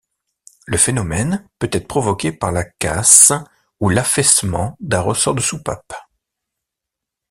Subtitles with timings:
[0.65, 3.33] Le phénomène peut être provoqué par la casse
[3.79, 5.93] ou l'affaissement d'un ressort de soupape.